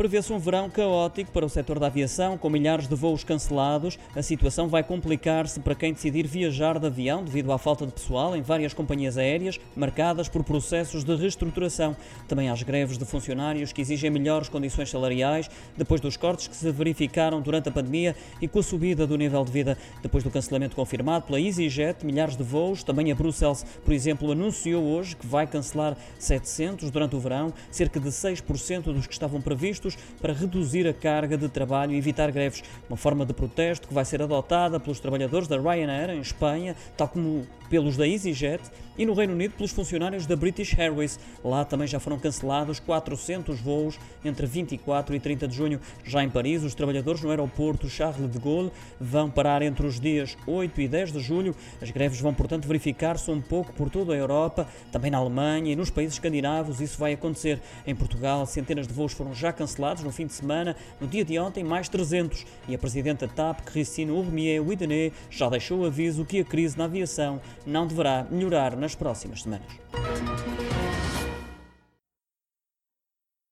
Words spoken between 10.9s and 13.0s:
de reestruturação. Também às greves